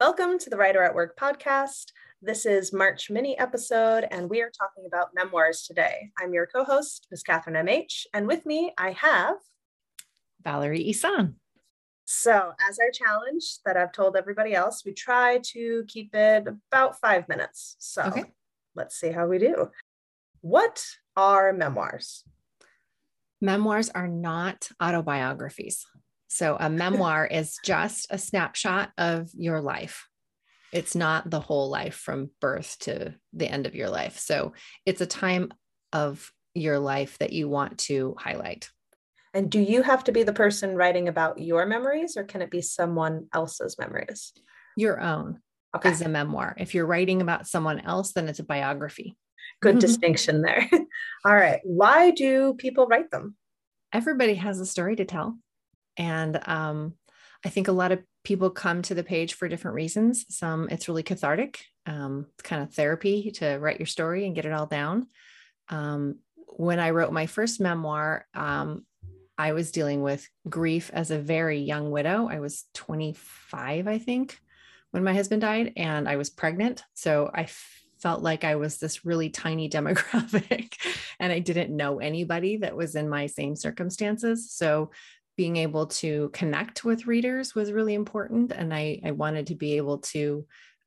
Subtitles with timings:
[0.00, 1.92] Welcome to the Writer at Work podcast.
[2.20, 6.10] This is March mini episode, and we are talking about memoirs today.
[6.20, 7.22] I'm your co host, Ms.
[7.22, 9.36] Catherine M.H., and with me I have
[10.42, 11.34] Valerie Ihsan.
[12.06, 16.98] So, as our challenge that I've told everybody else, we try to keep it about
[16.98, 17.76] five minutes.
[17.78, 18.24] So, okay.
[18.74, 19.70] let's see how we do.
[20.40, 20.84] What
[21.16, 22.24] are memoirs?
[23.40, 25.86] Memoirs are not autobiographies.
[26.34, 30.08] So, a memoir is just a snapshot of your life.
[30.72, 34.18] It's not the whole life from birth to the end of your life.
[34.18, 34.52] So,
[34.84, 35.52] it's a time
[35.92, 38.68] of your life that you want to highlight.
[39.32, 42.50] And do you have to be the person writing about your memories or can it
[42.50, 44.32] be someone else's memories?
[44.76, 45.40] Your own
[45.76, 45.90] okay.
[45.90, 46.54] is a memoir.
[46.58, 49.16] If you're writing about someone else, then it's a biography.
[49.60, 50.68] Good distinction there.
[51.24, 51.60] All right.
[51.62, 53.36] Why do people write them?
[53.92, 55.38] Everybody has a story to tell.
[55.96, 56.94] And um,
[57.44, 60.24] I think a lot of people come to the page for different reasons.
[60.28, 64.46] Some it's really cathartic, um, it's kind of therapy to write your story and get
[64.46, 65.06] it all down.
[65.68, 66.16] Um,
[66.56, 68.84] when I wrote my first memoir, um,
[69.36, 72.28] I was dealing with grief as a very young widow.
[72.28, 74.38] I was 25, I think,
[74.92, 76.84] when my husband died, and I was pregnant.
[76.94, 77.48] So I
[77.98, 80.74] felt like I was this really tiny demographic
[81.18, 84.50] and I didn't know anybody that was in my same circumstances.
[84.52, 84.90] So
[85.36, 88.52] being able to connect with readers was really important.
[88.52, 90.46] And I, I wanted to be able to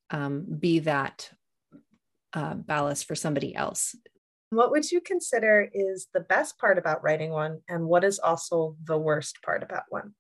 [0.09, 1.29] um, be that
[2.33, 3.95] uh, ballast for somebody else
[4.49, 8.77] what would you consider is the best part about writing one, and what is also
[8.83, 10.13] the worst part about one?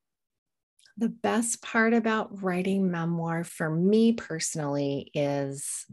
[0.97, 5.85] The best part about writing memoir for me personally is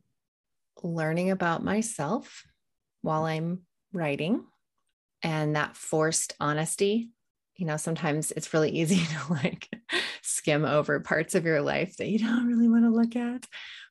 [0.82, 2.44] learning about myself
[3.02, 4.44] while I'm writing
[5.22, 7.10] and that forced honesty.
[7.56, 9.68] You know, sometimes it's really easy to like
[10.22, 13.46] skim over parts of your life that you don't really want to look at.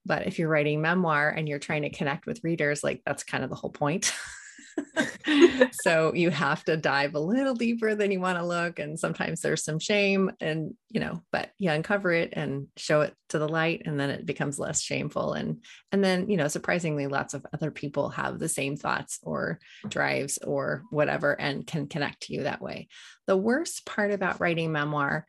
[0.06, 3.44] But if you're writing memoir and you're trying to connect with readers, like that's kind
[3.44, 4.14] of the whole point.
[5.84, 8.80] so you have to dive a little deeper than you want to look.
[8.80, 13.16] And sometimes there's some shame and, you know, but you uncover it and show it
[13.30, 15.34] to the light and then it becomes less shameful.
[15.34, 19.60] And, and then, you know, surprisingly, lots of other people have the same thoughts or
[19.88, 22.88] drives or whatever and can connect to you that way.
[23.28, 25.26] The worst part about writing memoir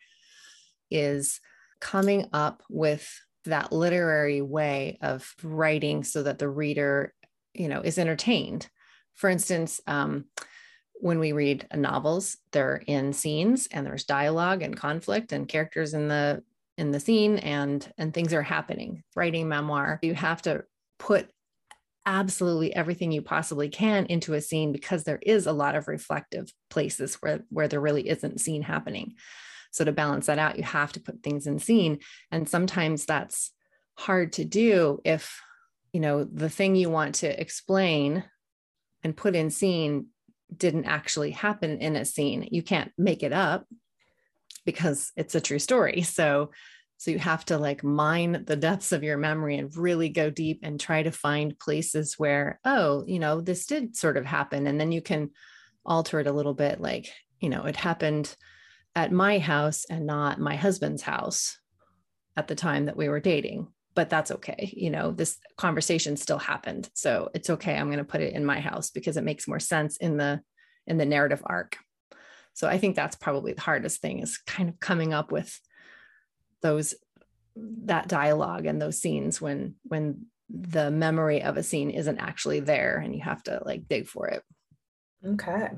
[0.90, 1.40] is
[1.80, 3.08] coming up with
[3.44, 7.12] that literary way of writing so that the reader
[7.52, 8.68] you know is entertained
[9.14, 10.26] for instance, um,
[10.94, 16.08] when we read novels, they're in scenes and there's dialogue and conflict and characters in
[16.08, 16.42] the
[16.76, 19.02] in the scene and and things are happening.
[19.14, 20.64] Writing memoir, you have to
[20.98, 21.28] put
[22.06, 26.52] absolutely everything you possibly can into a scene because there is a lot of reflective
[26.70, 29.14] places where where there really isn't scene happening.
[29.72, 31.98] So to balance that out, you have to put things in scene
[32.30, 33.52] and sometimes that's
[33.96, 35.40] hard to do if
[35.92, 38.24] you know the thing you want to explain
[39.04, 40.06] and put in scene
[40.54, 42.48] didn't actually happen in a scene.
[42.50, 43.66] You can't make it up
[44.64, 46.02] because it's a true story.
[46.02, 46.50] So
[46.96, 50.60] so you have to like mine the depths of your memory and really go deep
[50.62, 54.80] and try to find places where oh, you know, this did sort of happen and
[54.80, 55.30] then you can
[55.84, 58.34] alter it a little bit like, you know, it happened
[58.96, 61.58] at my house and not my husband's house
[62.36, 64.72] at the time that we were dating but that's okay.
[64.76, 66.88] You know, this conversation still happened.
[66.94, 67.76] So it's okay.
[67.76, 70.40] I'm going to put it in my house because it makes more sense in the
[70.86, 71.76] in the narrative arc.
[72.52, 75.58] So I think that's probably the hardest thing is kind of coming up with
[76.62, 76.94] those
[77.56, 82.98] that dialogue and those scenes when when the memory of a scene isn't actually there
[82.98, 84.42] and you have to like dig for it.
[85.26, 85.68] Okay.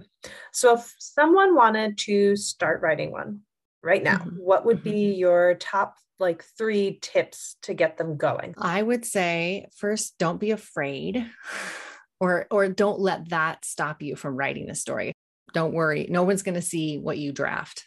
[0.53, 3.43] So if someone wanted to start writing one
[3.87, 4.37] right now, mm-hmm.
[4.37, 5.19] what would be mm-hmm.
[5.21, 8.55] your top like three tips to get them going?
[8.59, 11.25] I would say first, don't be afraid
[12.21, 15.13] or or don't let that stop you from writing the story.
[15.55, 16.07] Don't worry.
[16.11, 17.87] No one's going to see what you draft.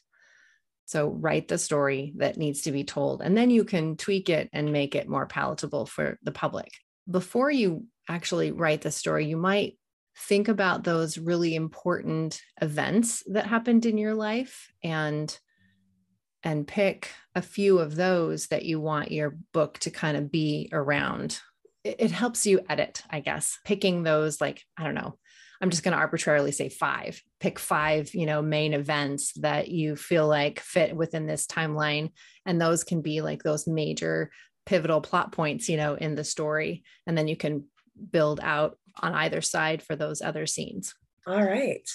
[0.85, 4.49] So write the story that needs to be told and then you can tweak it
[4.53, 6.71] and make it more palatable for the public.
[7.09, 9.77] Before you actually write the story, you might
[10.27, 15.37] think about those really important events that happened in your life and
[16.43, 20.69] and pick a few of those that you want your book to kind of be
[20.71, 21.39] around.
[21.83, 25.17] It, it helps you edit, I guess, picking those like, I don't know,
[25.61, 29.95] I'm just going to arbitrarily say five, pick five, you know, main events that you
[29.95, 32.11] feel like fit within this timeline.
[32.45, 34.31] And those can be like those major
[34.65, 36.83] pivotal plot points, you know, in the story.
[37.05, 37.65] And then you can
[38.11, 40.95] build out on either side for those other scenes.
[41.27, 41.87] All right.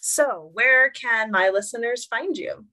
[0.00, 2.64] So, where can my listeners find you?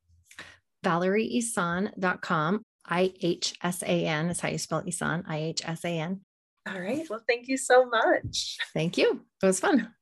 [0.85, 2.61] valerieihsan.com.
[2.87, 5.23] I H S A N is how you spell Ihsan.
[5.27, 6.21] I H S A N.
[6.67, 7.05] All right.
[7.09, 8.57] Well, thank you so much.
[8.73, 9.21] Thank you.
[9.41, 9.93] It was fun.